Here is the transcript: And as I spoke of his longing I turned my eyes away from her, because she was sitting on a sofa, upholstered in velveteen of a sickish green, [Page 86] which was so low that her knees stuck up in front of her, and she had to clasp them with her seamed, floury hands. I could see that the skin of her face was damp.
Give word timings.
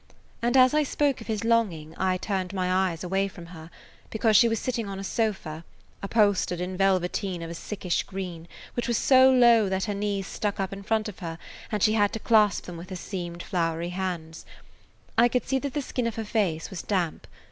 And 0.41 0.57
as 0.57 0.73
I 0.73 0.81
spoke 0.81 1.21
of 1.21 1.27
his 1.27 1.43
longing 1.43 1.93
I 1.95 2.17
turned 2.17 2.55
my 2.55 2.89
eyes 2.89 3.03
away 3.03 3.27
from 3.27 3.45
her, 3.45 3.69
because 4.09 4.35
she 4.35 4.49
was 4.49 4.57
sitting 4.59 4.89
on 4.89 4.97
a 4.99 5.03
sofa, 5.03 5.63
upholstered 6.01 6.59
in 6.59 6.75
velveteen 6.75 7.43
of 7.43 7.51
a 7.51 7.53
sickish 7.53 8.01
green, 8.01 8.45
[Page 8.45 8.49
86] 8.73 8.75
which 8.77 8.87
was 8.87 8.97
so 8.97 9.29
low 9.29 9.69
that 9.69 9.83
her 9.85 9.93
knees 9.93 10.25
stuck 10.25 10.59
up 10.59 10.73
in 10.73 10.81
front 10.81 11.07
of 11.07 11.19
her, 11.19 11.37
and 11.71 11.83
she 11.83 11.93
had 11.93 12.11
to 12.13 12.19
clasp 12.19 12.65
them 12.65 12.77
with 12.77 12.89
her 12.89 12.95
seamed, 12.95 13.43
floury 13.43 13.89
hands. 13.89 14.43
I 15.19 15.27
could 15.27 15.47
see 15.47 15.59
that 15.59 15.75
the 15.75 15.83
skin 15.83 16.07
of 16.07 16.15
her 16.15 16.25
face 16.25 16.71
was 16.71 16.81
damp. 16.81 17.27